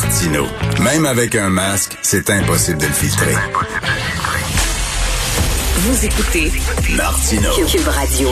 Martino. 0.00 0.46
Même 0.80 1.06
avec 1.06 1.34
un 1.34 1.50
masque, 1.50 1.98
c'est 2.02 2.30
impossible 2.30 2.78
de 2.78 2.86
le 2.86 2.92
filtrer. 2.92 3.34
Vous 5.78 6.04
écoutez 6.04 6.52
Martino. 6.94 7.50
Cube 7.66 7.88
Radio. 7.88 8.30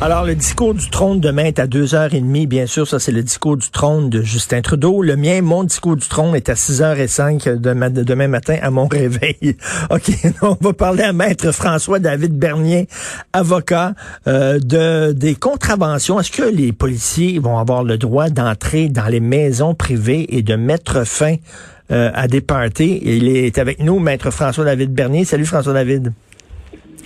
Alors, 0.00 0.24
le 0.24 0.36
discours 0.36 0.74
du 0.74 0.88
trône 0.90 1.18
demain 1.18 1.44
est 1.46 1.58
à 1.58 1.66
2h30. 1.66 2.46
Bien 2.46 2.66
sûr, 2.66 2.86
ça, 2.86 3.00
c'est 3.00 3.10
le 3.10 3.22
discours 3.22 3.56
du 3.56 3.68
trône 3.68 4.10
de 4.10 4.22
Justin 4.22 4.60
Trudeau. 4.60 5.02
Le 5.02 5.16
mien, 5.16 5.42
mon 5.42 5.64
discours 5.64 5.96
du 5.96 6.06
trône 6.06 6.36
est 6.36 6.48
à 6.48 6.54
6h05 6.54 7.56
demain, 7.56 7.90
demain 7.90 8.28
matin 8.28 8.56
à 8.62 8.70
mon 8.70 8.86
réveil. 8.92 9.56
OK, 9.90 10.12
on 10.42 10.56
va 10.60 10.72
parler 10.72 11.02
à 11.02 11.12
Maître 11.12 11.50
François-David 11.50 12.38
Bernier, 12.38 12.86
avocat 13.32 13.94
euh, 14.28 14.60
de 14.60 15.12
des 15.12 15.34
contraventions. 15.34 16.20
Est-ce 16.20 16.30
que 16.30 16.44
les 16.44 16.72
policiers 16.72 17.40
vont 17.40 17.58
avoir 17.58 17.82
le 17.82 17.98
droit 17.98 18.30
d'entrer 18.30 18.88
dans 18.88 19.06
les 19.06 19.20
maisons 19.20 19.74
privées 19.74 20.26
et 20.28 20.42
de 20.42 20.54
mettre 20.54 21.04
fin 21.04 21.34
euh, 21.90 22.10
à 22.14 22.28
des 22.28 22.40
parties? 22.40 23.00
Il 23.02 23.26
est 23.28 23.58
avec 23.58 23.80
nous, 23.80 23.98
Maître 23.98 24.30
François-David 24.30 24.92
Bernier. 24.92 25.24
Salut, 25.24 25.46
François-David. 25.46 26.12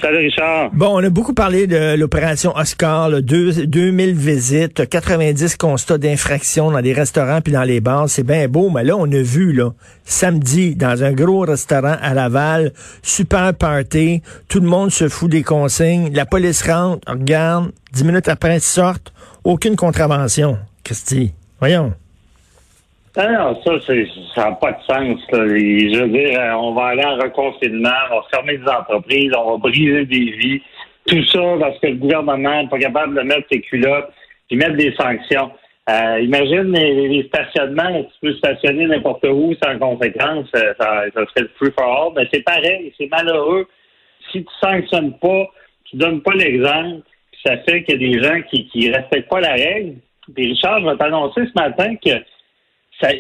Salut 0.01 0.19
Richard. 0.19 0.70
Bon, 0.73 0.98
on 0.98 1.05
a 1.05 1.10
beaucoup 1.10 1.34
parlé 1.34 1.66
de 1.66 1.96
l'opération 1.96 2.52
Oscar, 2.56 3.09
là, 3.09 3.20
deux, 3.20 3.66
2000 3.66 4.14
visites, 4.14 4.88
90 4.88 5.56
constats 5.56 5.98
d'infraction 5.98 6.70
dans 6.70 6.80
des 6.80 6.92
restaurants 6.92 7.41
puis 7.41 7.52
dans 7.52 7.62
les 7.62 7.80
bars. 7.80 8.09
C'est 8.09 8.24
bien 8.24 8.48
beau, 8.48 8.70
mais 8.70 8.84
là, 8.84 8.97
on 8.97 9.10
a 9.10 9.23
vu, 9.23 9.52
là, 9.52 9.70
samedi, 10.05 10.74
dans 10.74 11.05
un 11.05 11.12
gros 11.12 11.41
restaurant 11.41 11.97
à 12.00 12.14
Laval, 12.14 12.73
super 13.02 13.55
party, 13.55 14.23
tout 14.48 14.60
le 14.60 14.66
monde 14.66 14.91
se 14.91 15.09
fout 15.09 15.30
des 15.30 15.42
consignes, 15.42 16.12
la 16.12 16.27
police 16.27 16.62
rentre, 16.62 17.11
regarde, 17.11 17.70
dix 17.92 18.05
minutes 18.05 18.28
après, 18.28 18.56
ils 18.56 18.61
sortent, 18.61 19.12
aucune 19.45 19.77
contravention. 19.77 20.59
Christy, 20.84 21.33
voyons. 21.61 21.92
Ah 23.15 23.29
non, 23.30 23.61
ça, 23.62 23.73
ça 24.34 24.48
n'a 24.48 24.52
pas 24.52 24.73
de 24.73 24.83
sens. 24.84 25.20
Là. 25.33 25.47
Je 25.47 26.00
veux 26.00 26.09
dire, 26.09 26.41
euh, 26.41 26.53
on 26.53 26.73
va 26.73 26.86
aller 26.86 27.05
en 27.05 27.17
reconfinement, 27.17 27.91
on 28.11 28.17
va 28.17 28.23
fermer 28.33 28.56
des 28.56 28.67
entreprises, 28.67 29.33
on 29.36 29.53
va 29.53 29.56
briser 29.59 30.06
des 30.06 30.33
vies. 30.33 30.62
Tout 31.06 31.23
ça 31.27 31.41
parce 31.61 31.78
que 31.78 31.89
le 31.89 31.97
gouvernement 31.97 32.62
n'est 32.62 32.69
pas 32.69 32.78
capable 32.78 33.14
de 33.14 33.20
mettre 33.20 33.47
ses 33.51 33.61
culottes 33.61 34.11
et 34.48 34.56
mettre 34.56 34.77
des 34.77 34.95
sanctions. 34.95 35.51
Euh, 35.91 36.20
imagine 36.20 36.73
les, 36.73 37.25
stationnements, 37.25 38.03
tu 38.03 38.12
peux 38.23 38.34
stationner 38.34 38.86
n'importe 38.86 39.25
où 39.25 39.53
sans 39.62 39.79
conséquence, 39.79 40.48
euh, 40.55 40.73
ça, 40.81 41.05
ça 41.12 41.27
serait 41.27 41.41
le 41.41 41.51
free 41.56 41.73
for 41.77 41.84
all, 41.84 42.12
mais 42.17 42.27
c'est 42.33 42.45
pareil, 42.45 42.95
c'est 42.97 43.11
malheureux. 43.11 43.67
Si 44.31 44.42
tu 44.42 44.53
sanctionnes 44.62 45.19
pas, 45.19 45.51
tu 45.84 45.97
donnes 45.97 46.23
pas 46.23 46.33
l'exemple, 46.34 47.03
ça 47.45 47.58
fait 47.69 47.83
qu'il 47.83 48.01
y 48.01 48.06
a 48.06 48.12
des 48.12 48.23
gens 48.23 48.41
qui, 48.48 48.69
qui 48.69 48.91
respectent 48.91 49.29
pas 49.29 49.41
la 49.41 49.53
règle. 49.53 49.97
Puis 50.34 50.47
Richard, 50.47 50.81
je 50.81 50.86
vais 50.86 50.97
t'annoncer 50.97 51.42
ce 51.45 51.61
matin 51.61 51.97
que 51.97 52.11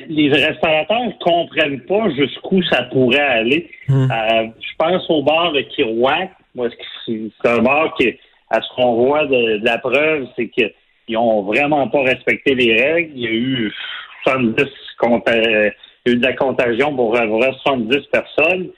les 0.08 0.28
restaurateurs 0.30 1.18
comprennent 1.20 1.80
pas 1.80 2.08
jusqu'où 2.10 2.62
ça 2.64 2.82
pourrait 2.84 3.18
aller. 3.18 3.70
Hmm. 3.88 4.08
Euh, 4.10 4.46
je 4.60 4.76
pense 4.78 5.08
au 5.08 5.22
bar 5.22 5.52
de 5.52 5.62
Kirouac. 5.62 6.30
Moi, 6.54 6.68
c'est 7.06 7.30
un 7.44 7.58
bar 7.58 7.94
qui, 7.94 8.14
à 8.50 8.60
ce 8.60 8.68
qu'on 8.76 8.94
voit 8.94 9.26
de, 9.26 9.64
la 9.64 9.78
preuve, 9.78 10.26
c'est 10.36 10.48
qu'ils 10.48 11.16
ont 11.16 11.42
vraiment 11.42 11.88
pas 11.88 12.02
respecté 12.02 12.54
les 12.54 12.80
règles. 12.80 13.12
Il 13.14 13.22
y 13.22 13.26
a 13.26 13.30
eu 13.30 13.72
70 14.24 14.64
euh, 15.28 15.70
eu 16.06 16.16
de 16.16 16.22
la 16.22 16.32
contagion 16.34 16.94
pour 16.94 17.18
avoir 17.18 17.54
70 17.62 18.06
personnes. 18.12 18.68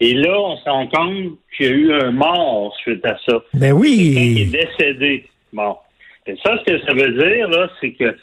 Et 0.00 0.14
là, 0.14 0.38
on 0.38 0.56
se 0.56 0.68
rend 0.68 0.86
compte 0.88 1.38
qu'il 1.56 1.66
y 1.66 1.68
a 1.68 1.72
eu 1.72 1.92
un 1.92 2.10
mort 2.10 2.74
suite 2.78 3.04
à 3.06 3.16
ça. 3.26 3.38
Ben 3.54 3.72
oui. 3.72 4.14
Quelqu'un 4.14 4.34
qui 4.34 4.42
est 4.42 4.66
décédé. 4.66 5.24
Bon. 5.52 5.76
Et 6.26 6.36
ça, 6.44 6.56
ce 6.58 6.72
que 6.72 6.80
ça 6.80 6.92
veut 6.92 7.12
dire, 7.12 7.48
là, 7.48 7.68
c'est 7.80 7.92
que 7.92 8.16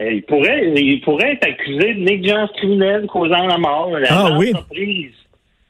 il 0.00 0.22
pourrait, 0.24 0.72
il 0.74 1.00
pourrait 1.02 1.32
être 1.34 1.46
accusé 1.46 1.94
de 1.94 2.00
négligence 2.00 2.50
criminelle 2.52 3.06
causant 3.06 3.46
la 3.46 3.58
mort. 3.58 3.90
La 3.90 4.08
ah 4.10 4.36
oui. 4.36 4.52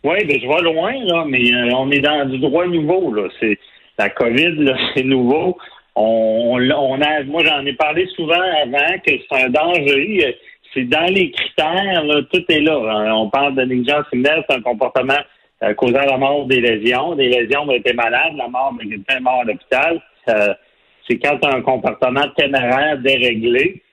Oui, 0.05 0.19
ben 0.27 0.39
je 0.39 0.47
vais 0.47 0.62
loin, 0.62 0.92
là, 1.05 1.25
mais 1.27 1.53
euh, 1.53 1.70
on 1.77 1.91
est 1.91 2.00
dans 2.00 2.27
du 2.27 2.39
droit 2.39 2.66
nouveau. 2.66 3.12
Là. 3.15 3.28
C'est 3.41 3.59
la 3.99 4.10
COVID, 4.10 4.56
là, 4.56 4.76
c'est 4.94 5.03
nouveau. 5.03 5.56
On, 5.97 6.59
on, 6.59 7.00
a, 7.00 7.22
moi, 7.25 7.43
j'en 7.44 7.65
ai 7.65 7.72
parlé 7.75 8.06
souvent 8.15 8.43
avant 8.62 8.99
que 9.06 9.12
c'est 9.12 9.44
un 9.44 9.49
danger. 9.49 10.37
C'est 10.72 10.84
dans 10.84 11.06
les 11.06 11.31
critères, 11.31 12.04
là, 12.04 12.20
tout 12.32 12.43
est 12.49 12.60
là. 12.60 12.76
Hein. 12.76 13.12
On 13.15 13.31
parle 13.31 13.54
de 13.54 13.62
négligence 13.62 14.04
criminelle, 14.06 14.44
c'est 14.49 14.56
un 14.56 14.62
comportement 14.62 15.20
euh, 15.62 15.72
causant 15.75 16.04
la 16.04 16.19
mort 16.19 16.47
des 16.47 16.60
lésions. 16.60 17.15
Des 17.15 17.28
lésions 17.28 17.62
ont 17.62 17.70
été 17.70 17.93
malades, 17.93 18.34
la 18.37 18.49
mort 18.49 18.75
de 18.78 18.88
quelqu'un 18.88 19.20
mort 19.20 19.41
à 19.41 19.44
l'hôpital. 19.44 20.03
c'est 20.26 21.19
quand 21.19 21.38
as 21.44 21.56
un 21.56 21.62
comportement 21.62 22.26
téméraire 22.37 22.99
déréglé 22.99 23.84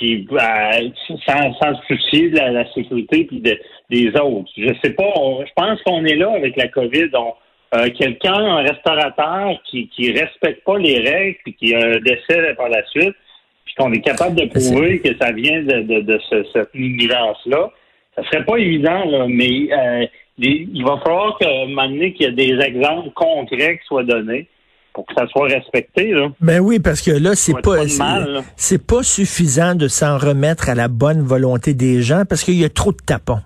qui 0.00 0.26
sans, 1.26 1.54
sans 1.54 1.74
se 1.74 1.86
soucier 1.86 2.30
de 2.30 2.38
la, 2.38 2.72
sécurité 2.72 3.24
puis 3.24 3.42
des 3.90 4.08
autres. 4.18 4.50
Je 4.56 4.72
sais 4.82 4.94
pas, 4.94 5.12
je 5.46 5.52
pense 5.54 5.80
qu'on 5.82 6.04
est 6.04 6.16
là 6.16 6.32
avec 6.34 6.56
la 6.56 6.68
COVID. 6.68 7.10
Euh, 7.72 7.88
quelqu'un, 7.96 8.34
un 8.34 8.62
restaurateur 8.62 9.60
qui 9.70 9.88
qui 9.88 10.10
respecte 10.10 10.64
pas 10.64 10.78
les 10.78 10.98
règles 10.98 11.36
puis 11.44 11.54
qui 11.54 11.74
a 11.74 11.78
un 11.78 12.00
décès 12.00 12.54
par 12.56 12.68
la 12.68 12.84
suite, 12.86 13.14
puis 13.64 13.74
qu'on 13.76 13.92
est 13.92 14.00
capable 14.00 14.34
de 14.34 14.46
prouver 14.46 15.00
que 15.00 15.16
ça 15.18 15.30
vient 15.30 15.62
de, 15.62 15.82
de, 15.82 16.00
de 16.00 16.18
ce, 16.28 16.44
cette 16.52 16.74
négligence-là, 16.74 17.70
ça 18.16 18.24
serait 18.24 18.44
pas 18.44 18.56
évident, 18.56 19.04
là, 19.04 19.26
mais 19.28 19.68
euh, 19.72 20.06
il 20.38 20.82
va 20.84 20.98
falloir 21.04 21.38
qu'à 21.38 21.48
un 21.48 21.66
moment 21.66 21.88
donné, 21.88 22.12
qu'il 22.12 22.26
y 22.26 22.28
ait 22.28 22.32
des 22.32 22.64
exemples 22.64 23.10
concrets 23.10 23.78
qui 23.78 23.84
soient 23.86 24.04
donnés 24.04 24.48
pour 24.92 25.06
que 25.06 25.14
ça 25.14 25.26
soit 25.28 25.48
respecté. 25.48 26.12
Là. 26.12 26.28
Ben 26.40 26.60
oui, 26.60 26.78
parce 26.78 27.02
que 27.02 27.10
là, 27.10 27.34
c'est 27.34 27.60
pas, 27.60 27.86
c'est 28.56 28.86
pas 28.86 29.02
suffisant 29.02 29.74
de 29.74 29.88
s'en 29.88 30.18
remettre 30.18 30.68
à 30.68 30.74
la 30.74 30.88
bonne 30.88 31.22
volonté 31.22 31.74
des 31.74 32.02
gens 32.02 32.24
parce 32.28 32.42
qu'il 32.42 32.58
y 32.58 32.64
a 32.64 32.68
trop 32.68 32.92
de 32.92 32.98
tapons. 33.04 33.40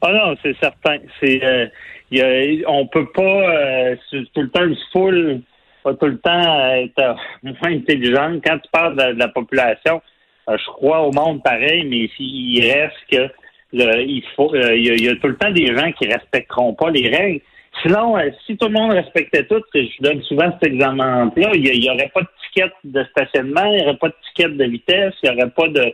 Ah 0.00 0.12
non, 0.12 0.36
c'est 0.42 0.56
certain. 0.60 0.98
C'est 1.20 1.42
euh, 1.44 1.66
y 2.10 2.20
a, 2.20 2.70
on 2.70 2.86
peut 2.86 3.06
pas 3.14 3.22
euh, 3.22 3.96
tout 4.12 4.40
le 4.40 4.50
temps 4.50 4.64
une 4.64 4.76
foule 4.92 5.42
pas 5.82 5.94
tout 5.94 6.06
le 6.06 6.18
temps 6.18 6.70
être 6.74 6.98
euh, 6.98 7.14
moins 7.42 7.72
intelligente. 7.72 8.42
Quand 8.44 8.58
tu 8.58 8.70
parles 8.70 8.96
de, 8.96 9.18
la 9.18 9.28
population, 9.28 10.00
euh, 10.48 10.56
je 10.58 10.66
crois 10.66 11.00
au 11.00 11.12
monde 11.12 11.42
pareil, 11.42 11.84
mais 11.84 12.08
il 12.18 12.60
reste 12.60 12.96
que 13.10 13.32
le, 13.72 14.02
il 14.02 14.24
faut 14.34 14.54
il 14.54 14.84
y, 14.84 14.90
a, 14.90 14.94
il 14.94 15.04
y, 15.04 15.08
a, 15.08 15.16
tout 15.16 15.28
le 15.28 15.36
temps 15.36 15.50
des 15.50 15.74
gens 15.74 15.92
qui 15.92 16.06
respecteront 16.06 16.74
pas 16.74 16.90
les 16.90 17.08
règles. 17.08 17.40
Sinon, 17.82 18.16
euh, 18.16 18.30
si 18.46 18.56
tout 18.56 18.66
le 18.66 18.72
monde 18.72 18.92
respectait 18.92 19.44
tout, 19.44 19.62
je 19.74 20.02
donne 20.02 20.22
souvent 20.22 20.50
cet 20.52 20.72
exemple-là, 20.72 21.50
il 21.54 21.80
n'y 21.80 21.90
aurait 21.90 22.10
pas 22.12 22.22
de 22.22 22.28
ticket 22.42 22.72
de 22.84 23.04
stationnement, 23.10 23.64
il 23.66 23.76
n'y 23.76 23.82
aurait 23.82 23.96
pas 23.96 24.08
de 24.08 24.14
ticket 24.28 24.48
de 24.48 24.64
vitesse, 24.64 25.14
il 25.22 25.30
n'y 25.30 25.36
aurait 25.36 25.50
pas 25.50 25.68
de... 25.68 25.92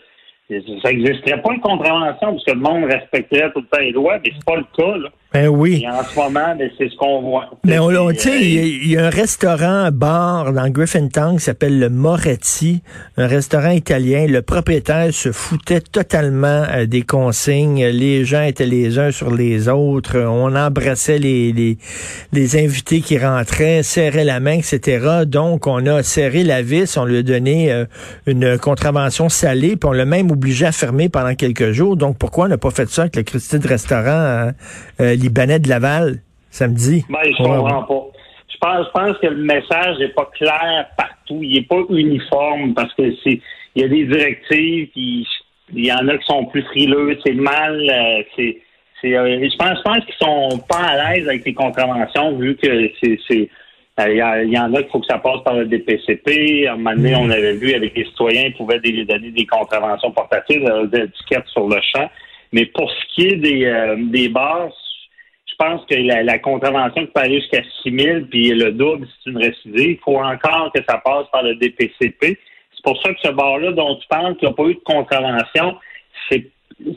Ça 0.83 0.93
n'existerait 0.93 1.41
pas 1.41 1.55
une 1.55 1.61
contravention 1.61 2.33
parce 2.33 2.45
que 2.45 2.53
le 2.53 2.61
monde 2.61 2.85
respecterait 2.85 3.51
tout 3.53 3.61
le 3.61 3.67
temps 3.67 3.81
les 3.81 3.93
lois, 3.93 4.19
mais 4.19 4.31
c'est 4.35 4.45
pas 4.45 4.57
le 4.57 4.67
cas. 4.77 4.97
Là. 4.99 5.09
Ben 5.35 5.49
oui. 5.49 5.83
Et 5.83 5.89
en 5.89 6.05
ce 6.05 6.15
moment, 6.15 6.55
ben, 6.57 6.71
c'est 6.79 6.89
ce 6.89 6.95
qu'on 6.95 7.21
voit. 7.21 7.51
Mais 7.65 7.81
on, 7.81 7.91
tu 8.13 8.21
sais, 8.21 8.41
il 8.41 8.89
y, 8.89 8.97
a 8.97 9.07
un 9.07 9.11
restaurant, 9.11 9.91
bar 9.91 10.53
dans 10.53 10.69
Griffintown 10.71 11.39
qui 11.39 11.43
s'appelle 11.43 11.81
le 11.81 11.91
Moretti, 11.91 12.83
un 13.17 13.27
restaurant 13.27 13.71
italien. 13.71 14.29
Le 14.29 14.43
propriétaire 14.43 15.13
se 15.13 15.33
foutait 15.33 15.81
totalement 15.81 16.63
euh, 16.71 16.87
des 16.87 17.03
consignes. 17.03 17.85
Les 17.85 18.25
gens 18.25 18.43
étaient 18.43 18.65
les 18.65 19.01
uns 19.01 19.11
sur 19.11 19.35
les 19.35 19.69
autres. 19.69 20.21
On 20.21 20.55
embrassait 20.55 21.19
les, 21.19 21.53
les, 21.53 21.79
les 22.33 22.57
invités 22.57 23.01
qui 23.01 23.19
rentraient, 23.19 23.83
serrait 23.83 24.23
la 24.23 24.39
main, 24.39 24.59
etc. 24.59 25.25
Donc, 25.27 25.67
on 25.67 25.85
a 25.87 26.05
serré 26.05 26.45
la 26.45 26.63
vis, 26.63 26.97
on 26.97 27.07
lui 27.07 27.19
a 27.19 27.23
donné 27.25 27.73
euh, 27.73 27.87
une 28.27 28.57
contravention 28.57 29.29
salée, 29.29 29.75
puis 29.75 29.89
on 29.89 29.93
l'a 29.93 30.05
même 30.05 30.31
obligé 30.31 30.65
à 30.65 30.71
fermer 30.71 31.09
pendant 31.09 31.35
quelques 31.35 31.73
jours. 31.73 31.97
Donc, 31.97 32.19
pourquoi 32.19 32.45
on 32.45 32.49
n'a 32.51 32.59
pas 32.59 32.71
fait 32.71 32.89
ça 32.89 33.03
avec 33.03 33.17
le 33.17 33.25
Christie 33.25 33.59
de 33.59 33.67
restaurant 33.67 34.11
hein? 34.11 34.53
euh, 35.01 35.17
Libanais 35.25 35.59
de 35.59 35.69
Laval 35.69 36.21
samedi? 36.51 37.05
Ben, 37.09 37.19
je 37.25 37.43
comprends 37.43 37.83
pas. 37.83 38.07
Je 38.49 38.59
pense, 38.59 38.87
je 38.87 38.91
pense 38.93 39.19
que 39.19 39.27
le 39.27 39.43
message 39.43 39.99
n'est 39.99 40.09
pas 40.09 40.31
clair 40.37 40.87
partout. 40.97 41.41
Il 41.43 41.55
n'est 41.55 41.67
pas 41.67 41.81
uniforme 41.91 42.75
parce 42.75 42.93
que 42.95 43.13
c'est 43.25 43.41
il 43.75 43.83
y 43.83 43.85
a 43.85 43.89
des 43.89 44.05
directives, 44.05 44.89
puis 44.93 45.27
il 45.73 45.87
y 45.87 45.93
en 45.93 46.07
a 46.09 46.17
qui 46.17 46.27
sont 46.27 46.45
plus 46.47 46.63
frileux, 46.63 47.19
c'est 47.25 47.35
mal, 47.35 47.81
euh, 47.91 48.23
c'est 48.37 48.61
euh, 49.05 49.39
je 49.51 49.57
pense, 49.59 49.77
je 49.79 49.83
pense 49.83 50.05
qu'ils 50.07 50.15
sont 50.19 50.59
pas 50.67 50.79
à 50.79 51.15
l'aise 51.15 51.29
avec 51.29 51.45
les 51.45 51.53
contraventions 51.53 52.39
vu 52.39 52.57
que 52.57 52.91
c'est 53.01 53.51
euh, 54.01 54.43
il 54.45 54.51
y, 54.51 54.59
en 54.59 54.73
a 54.73 54.83
qu'il 54.83 54.91
faut 54.91 55.01
que 55.01 55.07
ça 55.07 55.19
passe 55.19 55.45
par 55.45 55.55
le 55.55 55.67
DPCP. 55.67 56.67
À 56.67 56.73
un 56.73 56.77
moment 56.77 56.97
donné, 56.97 57.13
mm. 57.13 57.19
on 57.19 57.31
avait 57.31 57.53
vu 57.53 57.75
avec 57.75 57.95
les 57.95 58.07
citoyens, 58.07 58.47
ils 58.47 58.55
pouvaient 58.55 58.81
donner 58.81 59.31
des 59.31 59.47
contraventions 59.47 60.11
portatives, 60.11 60.65
des 60.91 61.03
étiquettes 61.03 61.47
sur 61.49 61.69
le 61.69 61.77
champ. 61.95 62.11
Mais 62.53 62.65
pour 62.67 62.91
ce 62.91 63.15
qui 63.15 63.27
est 63.29 63.37
des, 63.37 63.95
des 64.11 64.29
bars, 64.29 64.73
je 65.55 65.65
pense 65.65 65.85
que 65.87 65.95
la, 65.95 66.39
contravention 66.39 67.07
peut 67.07 67.21
aller 67.21 67.41
jusqu'à 67.41 67.63
6 67.83 67.97
000, 67.97 68.21
puis 68.31 68.51
le 68.51 68.73
double, 68.73 69.07
c'est 69.23 69.31
une 69.31 69.39
récidive. 69.39 69.91
Il 69.91 69.99
faut 70.05 70.19
encore 70.19 70.73
que 70.75 70.83
ça 70.89 70.99
passe 70.99 71.27
par 71.31 71.43
le 71.43 71.55
DPCP. 71.55 72.39
C'est 72.73 72.83
pour 72.83 73.01
ça 73.03 73.11
que 73.13 73.21
ce 73.23 73.31
bar-là 73.31 73.73
dont 73.73 73.97
tu 73.97 74.07
parles, 74.09 74.37
qui 74.37 74.45
n'a 74.45 74.53
pas 74.53 74.65
eu 74.65 74.75
de 74.75 74.81
contravention, 74.85 75.77
c'est 76.29 76.51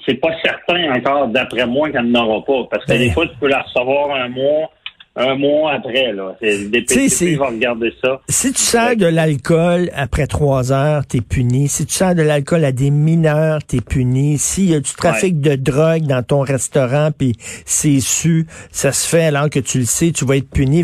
c'est 0.08 0.16
pas 0.16 0.32
certain 0.44 0.92
encore, 0.92 1.28
d'après 1.28 1.68
moi, 1.68 1.92
qu'elle 1.92 2.10
n'aura 2.10 2.44
pas. 2.44 2.64
Parce 2.72 2.86
que 2.86 2.94
des 2.94 3.12
fois, 3.12 3.28
tu 3.28 3.36
peux 3.40 3.48
la 3.48 3.62
recevoir 3.62 4.16
un 4.16 4.28
mois, 4.28 4.72
un 5.18 5.36
mois 5.36 5.74
après. 5.74 6.14
Là. 6.14 6.36
Le 6.42 7.38
va 7.38 7.48
regarder 7.48 7.92
ça. 8.04 8.22
Si 8.30 8.54
tu 8.54 8.62
sers 8.62 8.96
de 8.96 9.08
l'alcool 9.08 9.90
après 9.96 10.28
trois 10.28 10.72
heures, 10.72 11.06
t'es 11.06 11.22
puni. 11.22 11.68
Si 11.68 11.86
tu 11.86 11.94
sers 11.94 12.14
de 12.14 12.22
l'alcool 12.22 12.64
à 12.64 12.72
des 12.72 12.92
mineurs, 12.92 13.64
t'es 13.64 13.82
puni. 13.82 14.38
S'il 14.38 14.70
y 14.70 14.76
a 14.76 14.80
du 14.80 14.92
trafic 14.94 15.42
de 15.42 15.56
drogue 15.56 16.04
dans 16.04 16.24
ton 16.24 16.42
restaurant, 16.42 17.10
puis 17.18 17.34
c'est 17.66 18.00
su, 18.00 18.46
ça 18.72 18.92
se 18.92 19.08
fait 19.08 19.26
alors 19.26 19.50
que 19.50 19.60
tu 19.60 19.80
le 19.80 19.86
sais, 19.86 20.12
tu 20.12 20.26
vas 20.26 20.38
être 20.38 20.50
puni. 20.50 20.84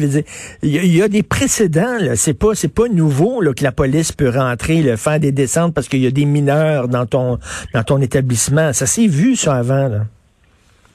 Il 0.64 0.96
y, 0.96 1.02
a 1.02 1.08
des 1.08 1.24
précédents. 1.24 1.98
Là. 2.00 2.16
C'est 2.16 2.34
pas, 2.34 2.56
c'est 2.56 2.74
pas 2.74 2.88
nouveau 2.88 3.42
là, 3.42 3.54
que 3.54 3.64
la 3.64 3.72
police 3.72 4.12
peut 4.12 4.30
rentrer, 4.30 4.82
le 4.82 4.96
faire 4.96 5.20
des 5.20 5.32
descentes 5.32 5.74
parce 5.74 5.88
qu'il 5.88 6.02
y 6.02 6.08
a 6.08 6.12
des 6.12 6.26
mineurs 6.26 6.88
dans 6.88 7.06
ton, 7.06 7.38
dans 7.74 7.84
ton 7.84 8.02
établissement. 8.02 8.74
Ça 8.74 8.88
s'est 8.88 9.08
vu 9.08 9.36
ça 9.36 9.56
avant. 9.56 9.88
Là. 9.88 10.00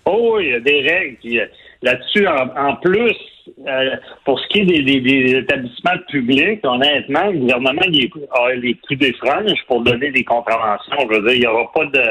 Oh, 0.07 0.39
il 0.41 0.49
y 0.49 0.55
a 0.55 0.61
des 0.61 0.81
règles. 0.81 1.17
Qui, 1.19 1.39
Là-dessus, 1.83 2.27
en, 2.27 2.75
plus, 2.77 3.15
euh, 3.67 3.97
pour 4.25 4.41
ce 4.41 4.49
qui 4.49 4.61
est 4.61 4.83
des, 4.83 5.39
établissements 5.39 5.99
publics, 6.09 6.61
honnêtement, 6.65 7.27
le 7.27 7.39
gouvernement 7.39 7.83
a 8.33 8.53
les 8.55 8.75
plus 8.75 8.97
des 8.97 9.13
franges 9.13 9.65
pour 9.69 9.83
donner 9.83 10.11
des 10.11 10.25
contraventions. 10.25 10.97
Je 11.09 11.17
veux 11.17 11.23
dire, 11.23 11.35
il 11.35 11.41
n'y 11.41 11.47
aura 11.47 11.71
pas 11.73 11.85
de 11.87 12.03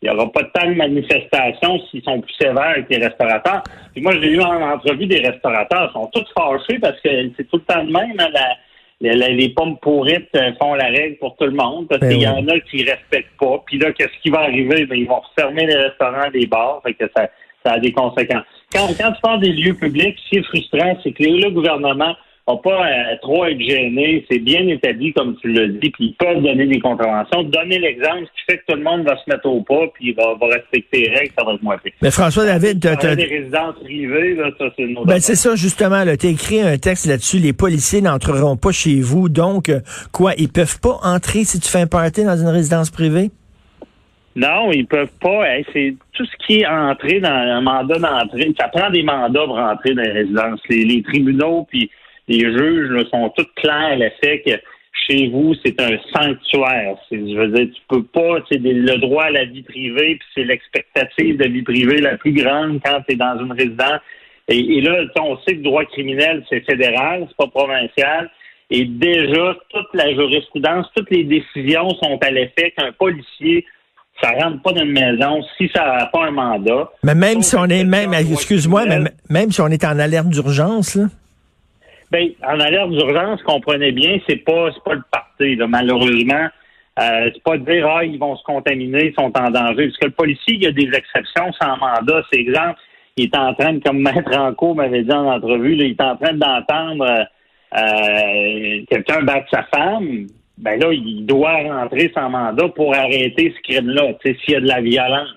il 0.00 0.08
n'y 0.08 0.16
aura 0.16 0.30
pas 0.30 0.44
tant 0.54 0.68
de 0.68 0.74
manifestations 0.74 1.80
s'ils 1.90 2.04
sont 2.04 2.20
plus 2.20 2.34
sévères 2.34 2.74
avec 2.76 2.88
les 2.88 2.98
restaurateurs. 2.98 3.64
Puis 3.92 4.00
moi, 4.00 4.12
j'ai 4.20 4.30
eu 4.30 4.40
en 4.40 4.70
entrevue 4.70 5.06
des 5.06 5.18
restaurateurs, 5.18 5.90
ils 5.90 5.92
sont 5.92 6.10
tous 6.12 6.26
fâchés 6.38 6.78
parce 6.78 7.00
que 7.00 7.08
c'est 7.36 7.48
tout 7.48 7.56
le 7.56 7.62
temps 7.62 7.82
le 7.82 7.90
même. 7.90 8.16
Hein, 8.20 8.54
les 9.00 9.48
pommes 9.50 9.76
pourrites 9.78 10.34
euh, 10.36 10.52
font 10.60 10.74
la 10.74 10.86
règle 10.86 11.18
pour 11.18 11.36
tout 11.36 11.46
le 11.46 11.52
monde 11.52 11.88
parce 11.88 12.00
ben 12.00 12.10
qu'il 12.10 12.22
y 12.22 12.28
en 12.28 12.46
a 12.46 12.60
qui 12.60 12.84
respectent 12.84 13.36
pas. 13.38 13.62
Puis 13.66 13.78
là, 13.78 13.92
qu'est-ce 13.92 14.22
qui 14.22 14.30
va 14.30 14.40
arriver? 14.40 14.86
Ben, 14.86 14.98
ils 14.98 15.08
vont 15.08 15.22
fermer 15.36 15.66
les 15.66 15.76
restaurants, 15.76 16.28
les 16.32 16.46
bars. 16.46 16.80
Fait 16.84 16.94
que 16.94 17.04
ça, 17.16 17.28
ça 17.64 17.72
a 17.72 17.78
des 17.78 17.92
conséquences. 17.92 18.44
Quand, 18.72 18.88
quand 18.98 19.12
tu 19.12 19.20
parles 19.22 19.40
des 19.40 19.52
lieux 19.52 19.74
publics, 19.74 20.16
ce 20.24 20.28
qui 20.28 20.36
est 20.36 20.42
frustrant, 20.42 20.98
c'est 21.02 21.12
que 21.12 21.22
le 21.22 21.50
gouvernement 21.50 22.14
n'a 22.48 22.56
pas 22.62 22.84
à 22.84 23.16
trop 23.16 23.44
être 23.46 23.60
gêné. 23.60 24.24
C'est 24.30 24.38
bien 24.38 24.66
établi, 24.68 25.12
comme 25.12 25.36
tu 25.40 25.52
l'as 25.52 25.68
dit, 25.68 25.90
puis 25.90 26.06
ils 26.06 26.16
peuvent 26.18 26.42
donner 26.42 26.66
des 26.66 26.80
contraventions. 26.80 27.42
Donner 27.44 27.78
l'exemple, 27.78 28.24
ce 28.26 28.40
qui 28.40 28.44
fait 28.50 28.58
que 28.58 28.64
tout 28.72 28.78
le 28.78 28.84
monde 28.84 29.06
va 29.06 29.16
se 29.16 29.28
mettre 29.28 29.46
au 29.46 29.62
pas, 29.62 29.86
puis 29.94 30.12
va, 30.12 30.34
va 30.40 30.46
respecter 30.46 31.00
les 31.00 31.10
règles, 31.10 31.32
ça 31.38 31.44
va 31.44 31.54
être 31.54 31.62
moins 31.62 31.78
pire. 31.78 31.92
Mais 32.02 32.10
François 32.10 32.44
David, 32.44 32.80
tu 32.80 32.88
as 32.88 33.16
des 33.16 33.24
résidences 33.24 33.74
privées, 33.82 34.34
là, 34.34 34.50
ça, 34.58 34.66
c'est 34.76 34.82
une 34.82 34.98
ben, 35.04 35.20
c'est 35.20 35.34
ça, 35.34 35.54
justement. 35.56 36.02
Tu 36.18 36.26
as 36.26 36.30
écrit 36.30 36.60
un 36.60 36.76
texte 36.78 37.06
là-dessus. 37.06 37.38
Les 37.38 37.52
policiers 37.52 38.00
n'entreront 38.00 38.56
pas 38.56 38.72
chez 38.72 39.00
vous. 39.00 39.28
Donc, 39.28 39.68
euh, 39.68 39.80
quoi, 40.12 40.32
ils 40.36 40.48
peuvent 40.48 40.80
pas 40.80 40.98
entrer 41.02 41.44
si 41.44 41.60
tu 41.60 41.68
fais 41.70 41.80
un 41.80 41.86
party 41.86 42.24
dans 42.24 42.36
une 42.36 42.48
résidence 42.48 42.90
privée? 42.90 43.30
Non, 44.36 44.70
ils 44.70 44.86
peuvent 44.86 45.18
pas. 45.20 45.44
c'est 45.72 45.94
tout 46.12 46.24
ce 46.24 46.46
qui 46.46 46.60
est 46.60 46.66
entré 46.66 47.20
dans 47.20 47.30
un 47.30 47.60
mandat 47.60 47.98
d'entrée. 47.98 48.52
Ça 48.58 48.68
prend 48.68 48.90
des 48.90 49.02
mandats 49.02 49.44
pour 49.44 49.58
entrer 49.58 49.94
dans 49.94 50.02
les 50.02 50.12
résidences. 50.12 50.60
Les, 50.68 51.02
tribunaux 51.02 51.66
puis 51.68 51.90
les 52.28 52.40
juges 52.40 53.08
sont 53.10 53.30
tous 53.30 53.46
clairs 53.56 53.98
le 53.98 54.10
fait 54.22 54.42
que 54.42 54.52
chez 55.06 55.28
vous, 55.28 55.54
c'est 55.64 55.80
un 55.80 55.98
sanctuaire. 56.12 56.96
Je 57.10 57.36
veux 57.36 57.48
dire, 57.48 57.68
tu 57.74 57.82
peux 57.88 58.02
pas, 58.02 58.44
c'est 58.50 58.58
le 58.58 58.98
droit 58.98 59.24
à 59.24 59.30
la 59.30 59.44
vie 59.44 59.62
privée, 59.62 60.16
puis 60.16 60.28
c'est 60.34 60.44
l'expectative 60.44 61.38
de 61.38 61.48
vie 61.48 61.62
privée 61.62 62.00
la 62.00 62.16
plus 62.16 62.32
grande 62.32 62.80
quand 62.84 63.00
tu 63.08 63.14
es 63.14 63.16
dans 63.16 63.38
une 63.40 63.52
résidence. 63.52 64.00
Et, 64.48 64.80
là, 64.80 65.04
on 65.20 65.36
sait 65.38 65.52
que 65.52 65.58
le 65.58 65.62
droit 65.62 65.84
criminel, 65.84 66.44
c'est 66.48 66.60
fédéral, 66.60 67.26
c'est 67.28 67.36
pas 67.36 67.48
provincial. 67.48 68.30
Et 68.70 68.84
déjà, 68.84 69.56
toute 69.70 69.88
la 69.94 70.12
jurisprudence, 70.12 70.86
toutes 70.94 71.10
les 71.10 71.24
décisions 71.24 71.88
sont 72.02 72.18
à 72.22 72.30
l'effet 72.30 72.72
qu'un 72.76 72.92
policier 72.92 73.64
ça 74.20 74.32
rentre 74.32 74.62
pas 74.62 74.72
dans 74.72 74.82
une 74.82 74.92
maison 74.92 75.42
si 75.56 75.70
ça 75.74 75.84
n'a 75.84 76.06
pas 76.06 76.26
un 76.26 76.30
mandat. 76.30 76.90
Mais 77.02 77.14
même 77.14 77.42
si 77.42 77.56
on 77.56 77.66
est 77.66 77.84
même, 77.84 78.12
excuse-moi, 78.14 78.84
mais 78.86 78.98
même 79.30 79.50
si 79.50 79.60
on 79.60 79.68
est 79.68 79.84
en 79.84 79.98
alerte 79.98 80.28
d'urgence, 80.28 80.94
là. 80.94 81.04
Ben, 82.10 82.30
en 82.42 82.58
alerte 82.58 82.90
d'urgence, 82.90 83.42
comprenez 83.42 83.92
bien, 83.92 84.18
c'est 84.26 84.36
pas 84.36 84.70
c'est 84.72 84.82
pas 84.82 84.94
le 84.94 85.02
parti, 85.10 85.56
là, 85.56 85.66
malheureusement. 85.66 86.48
Euh, 86.98 87.30
c'est 87.32 87.42
pas 87.44 87.58
de 87.58 87.70
dire 87.70 87.86
ah 87.86 88.04
ils 88.04 88.18
vont 88.18 88.34
se 88.36 88.42
contaminer, 88.42 89.08
ils 89.08 89.14
sont 89.14 89.30
en 89.38 89.50
danger. 89.50 89.86
Parce 89.86 89.98
que 89.98 90.06
le 90.06 90.12
policier, 90.12 90.54
il 90.54 90.62
y 90.62 90.66
a 90.66 90.72
des 90.72 90.90
exceptions 90.92 91.52
sans 91.60 91.76
mandat. 91.76 92.22
C'est 92.32 92.40
exemple, 92.40 92.80
il 93.16 93.26
est 93.26 93.36
en 93.36 93.54
train 93.54 93.74
de, 93.74 93.80
comme 93.80 94.00
Maître 94.00 94.30
Ranco 94.32 94.74
m'avait 94.74 95.02
dit 95.02 95.12
en 95.12 95.26
entrevue, 95.26 95.74
là, 95.74 95.84
il 95.84 95.90
est 95.90 96.00
en 96.00 96.16
train 96.16 96.32
d'entendre 96.32 97.04
euh, 97.04 97.24
euh 97.78 98.84
quelqu'un 98.90 99.22
battre 99.22 99.46
sa 99.50 99.64
femme 99.64 100.26
ben 100.58 100.78
là, 100.80 100.92
il 100.92 101.24
doit 101.24 101.62
rentrer 101.62 102.10
sans 102.14 102.30
mandat 102.30 102.68
pour 102.68 102.94
arrêter 102.94 103.54
ce 103.56 103.62
crime-là, 103.62 104.14
tu 104.14 104.32
sais, 104.32 104.38
s'il 104.40 104.54
y 104.54 104.56
a 104.56 104.60
de 104.60 104.68
la 104.68 104.80
violence. 104.80 105.28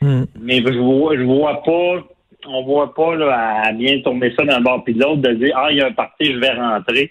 Hmm. 0.00 0.24
Mais 0.40 0.58
je 0.58 0.78
vois, 0.78 1.16
je 1.16 1.22
vois 1.22 1.62
pas, 1.62 2.06
on 2.46 2.62
voit 2.64 2.94
pas 2.94 3.16
là, 3.16 3.62
à 3.64 3.72
bien 3.72 4.00
tourner 4.00 4.32
ça 4.38 4.44
d'un 4.44 4.60
bord 4.60 4.84
puis 4.84 4.94
de 4.94 5.00
l'autre, 5.00 5.22
de 5.22 5.32
dire 5.32 5.54
Ah, 5.56 5.68
il 5.70 5.78
y 5.78 5.80
a 5.80 5.86
un 5.86 5.92
parti, 5.92 6.26
je 6.26 6.38
vais 6.38 6.52
rentrer. 6.52 7.10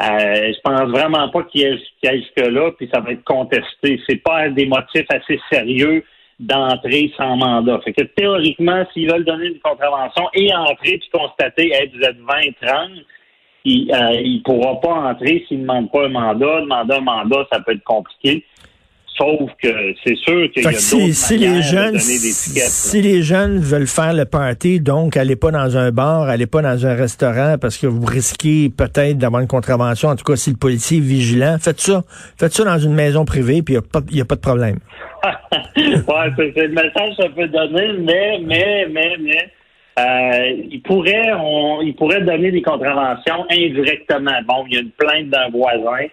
Euh, 0.00 0.52
je 0.52 0.60
pense 0.62 0.90
vraiment 0.90 1.28
pas 1.30 1.42
qu'il 1.44 1.62
y 1.62 1.64
ait, 1.64 1.78
jusque-là, 2.02 2.70
puis 2.72 2.88
ça 2.92 3.00
va 3.00 3.12
être 3.12 3.24
contesté. 3.24 4.00
C'est 4.08 4.22
pas 4.22 4.48
des 4.48 4.66
motifs 4.66 5.06
assez 5.08 5.40
sérieux 5.50 6.04
d'entrer 6.38 7.12
sans 7.16 7.36
mandat. 7.36 7.80
Fait 7.84 7.92
que 7.92 8.02
théoriquement, 8.02 8.84
s'ils 8.92 9.10
veulent 9.10 9.24
donner 9.24 9.46
une 9.46 9.58
contravention 9.58 10.28
et 10.34 10.54
entrer 10.54 10.98
puis 10.98 11.08
constater, 11.12 11.72
hey, 11.72 11.90
vous 11.92 12.00
êtes 12.02 12.18
20, 12.18 12.24
30, 12.64 12.90
il 13.68 13.86
ne 13.86 14.38
euh, 14.38 14.40
pourra 14.44 14.80
pas 14.80 15.10
entrer 15.10 15.44
s'il 15.46 15.58
ne 15.58 15.62
demande 15.62 15.90
pas 15.90 16.06
un 16.06 16.08
mandat. 16.08 16.60
Demander 16.60 16.94
un 16.94 17.00
mandat, 17.00 17.46
ça 17.52 17.60
peut 17.60 17.72
être 17.72 17.84
compliqué. 17.84 18.44
Sauf 19.16 19.50
que 19.60 19.68
c'est 20.04 20.14
sûr 20.16 20.48
qu'il 20.52 20.62
y 20.62 20.66
a 20.66 20.72
si, 20.74 20.96
d'autres 20.96 21.12
si 21.12 21.38
les 21.38 21.60
jeunes, 21.60 21.94
de 21.94 21.98
donner 21.98 22.18
des 22.20 22.32
tickets. 22.32 22.68
Si 22.68 23.02
les 23.02 23.22
jeunes 23.22 23.58
veulent 23.58 23.88
faire 23.88 24.14
le 24.14 24.24
party, 24.24 24.78
donc 24.78 25.16
allez 25.16 25.34
pas 25.34 25.50
dans 25.50 25.76
un 25.76 25.90
bar, 25.90 26.28
allez 26.28 26.46
pas 26.46 26.62
dans 26.62 26.86
un 26.86 26.94
restaurant 26.94 27.56
parce 27.60 27.78
que 27.78 27.88
vous 27.88 28.06
risquez 28.06 28.68
peut-être 28.68 29.18
d'avoir 29.18 29.42
une 29.42 29.48
contravention. 29.48 30.10
En 30.10 30.14
tout 30.14 30.24
cas, 30.24 30.36
si 30.36 30.50
le 30.50 30.56
policier 30.56 30.98
est 30.98 31.00
vigilant, 31.00 31.56
faites 31.60 31.80
ça. 31.80 32.04
Faites 32.38 32.52
ça 32.52 32.64
dans 32.64 32.78
une 32.78 32.94
maison 32.94 33.24
privée, 33.24 33.62
puis 33.62 33.74
il 33.74 34.14
n'y 34.14 34.20
a, 34.20 34.24
pas 34.24 34.36
de 34.36 34.40
problème. 34.40 34.78
ouais, 35.24 36.30
c'est 36.36 36.54
le 36.54 36.68
message 36.68 37.16
que 37.16 37.22
ça 37.24 37.28
peut 37.30 37.48
donner, 37.48 37.94
mais, 37.98 38.38
mais, 38.44 38.86
mais, 38.88 39.16
mais 39.18 39.50
euh, 39.98 40.52
il 40.70 40.82
pourrait 40.82 41.32
on, 41.32 41.80
il 41.80 41.94
pourrait 41.94 42.20
donner 42.20 42.50
des 42.50 42.62
contraventions 42.62 43.46
indirectement. 43.50 44.38
Bon, 44.46 44.64
il 44.68 44.74
y 44.74 44.76
a 44.76 44.80
une 44.80 44.90
plainte 44.90 45.30
d'un 45.30 45.48
voisin. 45.48 46.06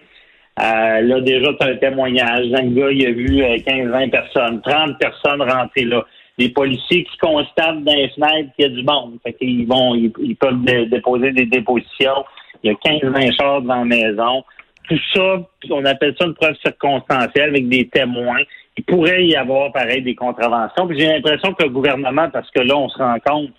Euh, 0.58 1.00
là, 1.02 1.20
déjà, 1.20 1.52
tu 1.52 1.66
as 1.66 1.70
un 1.70 1.76
témoignage. 1.76 2.46
Un 2.54 2.68
gars, 2.68 2.90
il 2.90 3.06
a 3.06 3.10
vu 3.10 3.42
15-20 3.42 4.06
euh, 4.06 4.10
personnes, 4.10 4.62
30 4.62 4.98
personnes 4.98 5.42
rentrer 5.42 5.84
là. 5.84 6.04
Les 6.38 6.50
policiers 6.50 7.04
qui 7.04 7.16
constatent 7.18 7.82
dans 7.82 7.94
les 7.94 8.10
fenêtres 8.10 8.50
qu'il 8.56 8.64
y 8.64 8.64
a 8.64 8.68
du 8.68 8.82
monde. 8.82 9.18
Fait 9.22 9.32
qu'ils 9.32 9.66
vont, 9.66 9.94
ils, 9.94 10.36
peuvent 10.36 10.62
déposer 10.64 11.32
des 11.32 11.46
dépositions. 11.46 12.24
Il 12.62 12.72
y 12.72 12.74
a 12.74 12.74
15-20 12.74 13.36
chars 13.36 13.62
dans 13.62 13.76
la 13.76 13.84
maison. 13.84 14.44
Tout 14.86 14.98
ça, 15.14 15.42
on 15.70 15.84
appelle 15.86 16.14
ça 16.18 16.26
une 16.26 16.34
preuve 16.34 16.54
circonstancielle 16.62 17.50
avec 17.50 17.68
des 17.70 17.88
témoins. 17.88 18.42
Il 18.76 18.84
pourrait 18.84 19.24
y 19.24 19.34
avoir, 19.34 19.72
pareil, 19.72 20.02
des 20.02 20.14
contraventions. 20.14 20.86
J'ai 20.90 21.06
l'impression 21.06 21.54
que 21.54 21.62
le 21.62 21.70
gouvernement, 21.70 22.28
parce 22.28 22.50
que 22.50 22.60
là, 22.60 22.76
on 22.76 22.90
se 22.90 22.98
rend 22.98 23.16
compte 23.24 23.50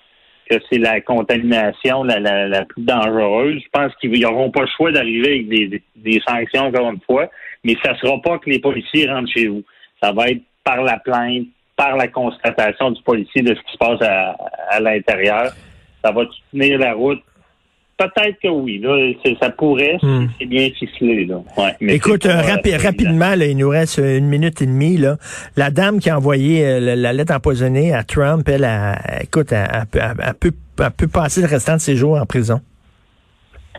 que 0.49 0.55
c'est 0.69 0.79
la 0.79 1.01
contamination 1.01 2.03
la, 2.03 2.19
la, 2.19 2.65
plus 2.65 2.83
dangereuse. 2.83 3.61
Je 3.63 3.69
pense 3.71 3.93
qu'ils 3.95 4.19
n'auront 4.19 4.51
pas 4.51 4.61
le 4.61 4.69
choix 4.75 4.91
d'arriver 4.91 5.29
avec 5.29 5.49
des, 5.49 5.81
des, 5.95 6.21
sanctions 6.27 6.63
encore 6.63 6.89
une 6.89 7.01
fois, 7.01 7.29
mais 7.63 7.75
ça 7.83 7.93
ne 7.93 7.97
sera 7.97 8.21
pas 8.21 8.39
que 8.39 8.49
les 8.49 8.59
policiers 8.59 9.09
rentrent 9.09 9.31
chez 9.31 9.47
vous. 9.47 9.63
Ça 10.01 10.11
va 10.11 10.29
être 10.29 10.41
par 10.63 10.81
la 10.81 10.97
plainte, 10.99 11.47
par 11.75 11.95
la 11.95 12.07
constatation 12.07 12.91
du 12.91 13.01
policier 13.03 13.41
de 13.41 13.55
ce 13.55 13.61
qui 13.61 13.71
se 13.73 13.77
passe 13.77 14.01
à, 14.01 14.35
à 14.69 14.79
l'intérieur. 14.79 15.51
Ça 16.03 16.11
va 16.11 16.23
tenir 16.51 16.79
la 16.79 16.93
route 16.93 17.21
Peut-être 17.97 18.39
que 18.41 18.47
oui. 18.47 18.79
Là, 18.79 19.13
ça 19.41 19.49
pourrait, 19.49 19.97
hmm. 20.01 20.27
c'est 20.39 20.45
bien 20.45 20.69
ficelé. 20.77 21.25
Là. 21.25 21.41
Écoute, 21.81 22.27
euh, 22.27 22.41
rapidement, 22.77 23.33
là, 23.35 23.45
il 23.45 23.57
nous 23.57 23.69
reste 23.69 23.97
une 23.97 24.27
minute 24.27 24.61
et 24.61 24.67
demie. 24.67 24.97
Là. 24.97 25.17
La 25.55 25.71
dame 25.71 25.99
qui 25.99 26.11
a 26.11 26.17
envoyé 26.17 26.63
euh, 26.63 26.95
la, 26.95 27.13
lettre 27.13 27.33
empoisonnée 27.33 27.93
à 27.93 28.03
Trump, 28.03 28.47
elle, 28.47 28.65
a, 28.65 29.21
écoute, 29.23 29.51
elle, 29.51 29.85
peut, 30.39 30.51
peut, 30.95 31.07
passer 31.07 31.41
le 31.41 31.47
restant 31.47 31.75
de 31.75 31.81
ses 31.81 31.95
jours 31.95 32.17
en 32.17 32.25
prison. 32.27 32.61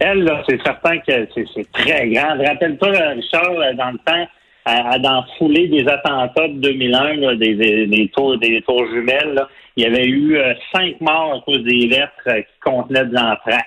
Elle, 0.01 0.29
c'est 0.49 0.61
certain 0.63 0.99
que 0.99 1.13
c'est 1.35 1.71
très 1.73 2.09
grand. 2.09 2.37
Rappelle-toi, 2.45 2.91
Richard, 2.91 3.55
dans 3.77 3.91
le 3.91 3.99
temps, 3.99 4.27
à, 4.65 4.99
dans 4.99 5.25
foulée 5.39 5.69
des 5.69 5.87
attentats 5.89 6.49
de 6.49 6.61
2001, 6.61 7.17
là, 7.17 7.35
des, 7.37 7.87
des, 7.87 8.11
tours, 8.15 8.39
des 8.39 8.63
tours 8.63 8.87
jumelles, 8.89 9.35
là, 9.35 9.49
il 9.77 9.85
y 9.85 9.87
avait 9.87 10.07
eu 10.07 10.37
euh, 10.37 10.55
cinq 10.75 11.01
morts 11.01 11.37
à 11.37 11.41
cause 11.45 11.63
des 11.63 11.87
lettres 11.87 12.25
qui 12.25 12.61
contenaient 12.61 13.05
de 13.05 13.15
l'anthrax. 13.15 13.65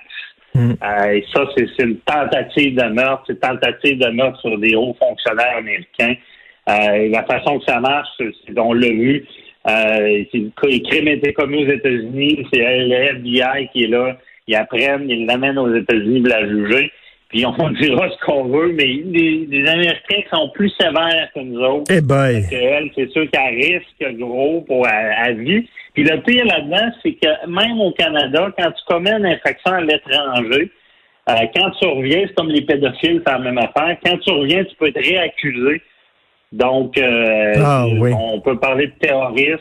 Mm. 0.54 0.72
Euh, 0.82 1.12
et 1.12 1.24
ça, 1.34 1.44
c'est 1.56 1.82
une 1.82 1.98
tentative 1.98 2.76
de 2.76 2.88
meurtre, 2.88 3.24
c'est 3.26 3.32
une 3.34 3.38
tentative 3.38 3.98
de 3.98 4.08
meurtre 4.10 4.40
sur 4.40 4.58
des 4.58 4.74
hauts 4.74 4.96
fonctionnaires 5.00 5.56
américains. 5.56 6.14
Euh, 6.68 7.08
la 7.08 7.24
façon 7.24 7.58
que 7.58 7.64
ça 7.64 7.80
marche, 7.80 8.08
on 8.56 8.72
l'a 8.72 8.88
vu, 8.88 9.24
euh, 9.68 10.24
les 10.64 10.82
crimes 10.82 11.08
étaient 11.08 11.32
commis 11.32 11.64
aux 11.64 11.70
États-Unis, 11.70 12.46
c'est 12.52 12.60
le 12.60 12.94
FBI 12.94 13.68
qui 13.72 13.84
est 13.84 13.88
là, 13.88 14.16
ils 14.46 14.54
apprennent, 14.54 15.08
ils 15.08 15.26
l'amènent 15.26 15.58
aux 15.58 15.74
États-Unis 15.74 16.20
pour 16.20 16.30
la 16.30 16.48
juger. 16.48 16.92
Puis 17.32 17.46
on 17.46 17.70
dira 17.80 18.08
ce 18.10 18.24
qu'on 18.24 18.44
veut, 18.44 18.72
mais 18.72 18.84
les, 18.84 19.66
Américains 19.66 20.22
sont 20.30 20.50
plus 20.50 20.70
sévères 20.78 21.28
que 21.34 21.40
nous 21.40 21.60
autres. 21.60 21.90
Eh 21.90 22.00
ben. 22.00 22.42
elle, 22.52 22.90
c'est 22.94 23.10
sûr 23.10 23.28
qu'elle 23.30 23.54
risque 23.54 24.18
gros 24.18 24.60
pour 24.60 24.86
à, 24.86 25.32
vie. 25.32 25.66
Puis 25.94 26.04
le 26.04 26.20
pire 26.22 26.44
là-dedans, 26.44 26.92
c'est 27.02 27.14
que 27.14 27.46
même 27.48 27.80
au 27.80 27.90
Canada, 27.92 28.52
quand 28.56 28.70
tu 28.70 28.84
commets 28.86 29.12
une 29.12 29.26
infraction 29.26 29.72
à 29.72 29.80
l'étranger, 29.80 30.70
euh, 31.28 31.34
quand 31.54 31.70
tu 31.80 31.86
reviens, 31.86 32.24
c'est 32.26 32.34
comme 32.34 32.48
les 32.48 32.62
pédophiles, 32.62 33.22
c'est 33.24 33.32
la 33.32 33.38
même 33.38 33.58
affaire. 33.58 33.96
Quand 34.04 34.18
tu 34.18 34.30
reviens, 34.30 34.64
tu 34.64 34.74
peux 34.76 34.88
être 34.88 35.02
réaccusé. 35.02 35.82
Donc, 36.50 36.98
euh, 36.98 37.54
ah, 37.58 37.86
on 37.86 38.40
peut 38.40 38.58
parler 38.58 38.88
de 38.88 38.92
terrorisme. 39.00 39.60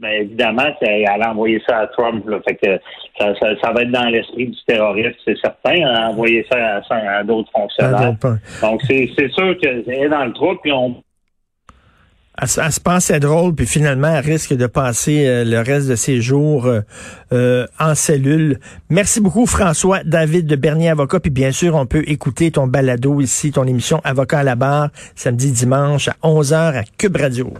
Mais 0.00 0.20
évidemment, 0.20 0.66
elle 0.80 1.06
a 1.06 1.30
envoyé 1.30 1.62
ça 1.66 1.78
à 1.78 1.86
Trump. 1.88 2.26
Là, 2.28 2.38
fait 2.46 2.56
que 2.56 2.78
ça, 3.18 3.32
ça, 3.62 3.72
va 3.72 3.82
être 3.82 3.90
dans 3.90 4.08
l'esprit 4.08 4.48
du 4.48 4.58
terroriste, 4.66 5.16
c'est 5.24 5.38
certain. 5.38 5.72
Elle 5.72 5.84
a 5.84 6.10
envoyé 6.10 6.46
ça 6.50 6.80
à, 6.90 7.22
d'autres 7.24 7.50
fonctionnaires. 7.52 8.14
Donc, 8.62 8.82
c'est 8.88 9.30
sûr 9.30 9.56
qu'elle 9.58 9.84
est 9.88 10.08
dans 10.08 10.24
le 10.24 10.32
trou, 10.32 10.54
puis 10.62 10.72
on 10.72 11.02
elle, 12.38 12.48
se 12.48 12.80
pensait 12.80 13.18
drôle, 13.18 13.54
puis 13.54 13.66
finalement, 13.66 14.08
elle 14.08 14.24
risque 14.24 14.54
de 14.54 14.66
passer 14.66 15.26
euh, 15.26 15.44
le 15.44 15.60
reste 15.60 15.88
de 15.88 15.96
ses 15.96 16.20
jours 16.20 16.66
euh, 16.66 16.80
euh, 17.32 17.66
en 17.80 17.94
cellule. 17.94 18.60
Merci 18.90 19.20
beaucoup, 19.20 19.46
François 19.46 20.04
David 20.04 20.46
de 20.46 20.56
Bernier 20.56 20.90
Avocat. 20.90 21.20
Puis 21.20 21.30
bien 21.30 21.50
sûr, 21.50 21.74
on 21.74 21.86
peut 21.86 22.04
écouter 22.06 22.50
ton 22.50 22.66
balado 22.66 23.22
ici, 23.22 23.52
ton 23.52 23.64
émission 23.64 24.02
Avocat 24.04 24.40
à 24.40 24.42
la 24.42 24.54
barre, 24.54 24.90
samedi, 25.14 25.50
dimanche 25.50 26.08
à 26.08 26.16
11h 26.22 26.76
à 26.76 26.82
Cube 26.98 27.16
Radio. 27.16 27.54